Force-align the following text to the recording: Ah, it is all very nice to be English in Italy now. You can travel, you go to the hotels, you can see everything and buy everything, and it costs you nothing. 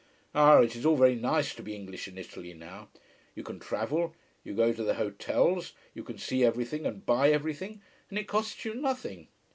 Ah, 0.33 0.61
it 0.61 0.75
is 0.75 0.83
all 0.83 0.95
very 0.97 1.13
nice 1.13 1.53
to 1.53 1.61
be 1.61 1.75
English 1.75 2.07
in 2.07 2.17
Italy 2.17 2.55
now. 2.55 2.89
You 3.35 3.43
can 3.43 3.59
travel, 3.59 4.15
you 4.43 4.55
go 4.55 4.73
to 4.73 4.83
the 4.83 4.95
hotels, 4.95 5.73
you 5.93 6.03
can 6.03 6.17
see 6.17 6.43
everything 6.43 6.87
and 6.87 7.05
buy 7.05 7.29
everything, 7.31 7.83
and 8.09 8.17
it 8.17 8.27
costs 8.27 8.65
you 8.65 8.73
nothing. 8.73 9.27